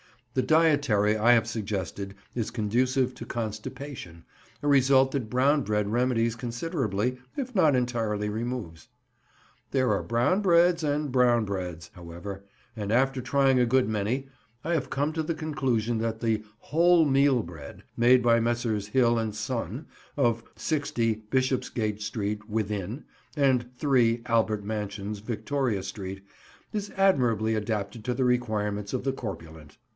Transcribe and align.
The 0.33 0.41
dietary 0.41 1.15
I 1.17 1.33
have 1.33 1.45
suggested 1.45 2.15
is 2.33 2.49
conducive 2.51 3.13
to 3.15 3.25
constipation, 3.25 4.23
a 4.63 4.67
result 4.67 5.11
that 5.11 5.29
brown 5.29 5.61
bread 5.61 5.89
remedies 5.89 6.35
considerably, 6.37 7.19
if 7.37 7.53
not 7.53 7.75
entirely 7.75 8.27
removes. 8.29 8.87
There 9.71 9.91
are 9.91 10.01
brown 10.01 10.41
breads 10.41 10.83
and 10.85 11.11
brown 11.11 11.45
breads, 11.45 11.91
however, 11.93 12.45
and 12.75 12.91
after 12.91 13.21
trying 13.21 13.59
a 13.59 13.65
good 13.65 13.89
many, 13.89 14.29
I 14.63 14.73
have 14.73 14.89
come 14.89 15.11
to 15.13 15.21
the 15.21 15.35
conclusion 15.35 15.97
that 15.99 16.19
the 16.21 16.43
"whole 16.59 17.05
meal 17.05 17.43
bread" 17.43 17.83
made 17.97 18.23
by 18.23 18.39
Messrs. 18.39 18.87
Hill 18.87 19.19
and 19.19 19.35
Son, 19.35 19.85
of 20.15 20.43
60, 20.55 21.23
Bishopsgate 21.29 22.01
Street 22.01 22.49
Within, 22.49 23.03
and 23.35 23.67
3, 23.77 24.21
Albert 24.27 24.63
Mansions, 24.63 25.19
Victoria 25.19 25.83
Street, 25.83 26.25
is 26.71 26.89
admirably 26.95 27.53
adapted 27.53 28.05
to 28.05 28.13
the 28.13 28.23
requirements 28.25 28.93
of 28.93 29.03
the 29.03 29.13
corpulent. 29.13 29.77